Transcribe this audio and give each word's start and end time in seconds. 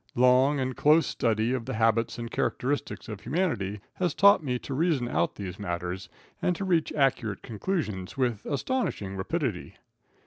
Long 0.15 0.59
and 0.59 0.75
close 0.75 1.05
study 1.05 1.53
of 1.53 1.65
the 1.67 1.75
habits 1.75 2.17
and 2.17 2.31
characteristics 2.31 3.07
of 3.07 3.21
humanity 3.21 3.81
has 3.97 4.15
taught 4.15 4.43
me 4.43 4.57
to 4.57 4.73
reason 4.73 5.07
out 5.07 5.35
these 5.35 5.59
matters, 5.59 6.09
and 6.41 6.55
to 6.55 6.65
reach 6.65 6.91
accurate 6.93 7.43
conclusions 7.43 8.17
with 8.17 8.43
astonishing 8.47 9.15
rapidity. 9.15 9.75